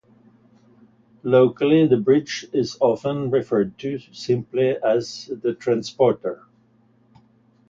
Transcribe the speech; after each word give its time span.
Locally 1.21 1.85
the 1.85 1.97
bridge 1.99 2.43
is 2.53 2.75
often 2.79 3.29
referred 3.29 3.77
to 3.77 3.99
simply 4.11 4.75
as 4.83 5.27
'the 5.27 5.53
Transporter'. 5.53 6.41